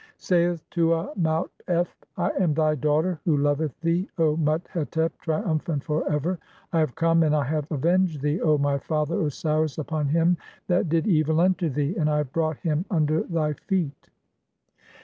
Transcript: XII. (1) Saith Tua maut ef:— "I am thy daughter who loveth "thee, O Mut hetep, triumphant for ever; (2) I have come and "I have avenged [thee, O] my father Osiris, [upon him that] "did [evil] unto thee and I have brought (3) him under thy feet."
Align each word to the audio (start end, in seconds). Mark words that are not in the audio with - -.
XII. 0.01 0.07
(1) 0.07 0.13
Saith 0.57 0.69
Tua 0.71 1.09
maut 1.15 1.51
ef:— 1.67 1.95
"I 2.17 2.29
am 2.31 2.55
thy 2.55 2.73
daughter 2.73 3.19
who 3.23 3.37
loveth 3.37 3.79
"thee, 3.81 4.09
O 4.17 4.35
Mut 4.35 4.63
hetep, 4.73 5.11
triumphant 5.21 5.83
for 5.83 6.11
ever; 6.11 6.37
(2) 6.37 6.41
I 6.73 6.79
have 6.79 6.95
come 6.95 7.21
and 7.21 7.35
"I 7.35 7.43
have 7.43 7.71
avenged 7.71 8.19
[thee, 8.19 8.41
O] 8.41 8.57
my 8.57 8.79
father 8.79 9.21
Osiris, 9.21 9.77
[upon 9.77 10.07
him 10.07 10.37
that] 10.65 10.89
"did 10.89 11.05
[evil] 11.05 11.39
unto 11.39 11.69
thee 11.69 11.95
and 11.97 12.09
I 12.09 12.17
have 12.17 12.33
brought 12.33 12.57
(3) 12.61 12.71
him 12.71 12.85
under 12.89 13.21
thy 13.21 13.53
feet." 13.53 14.09